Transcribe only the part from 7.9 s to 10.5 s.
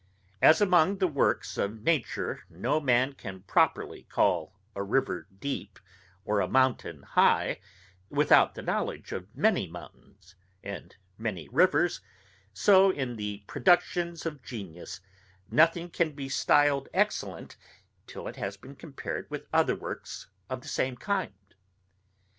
without the knowledge of many mountains,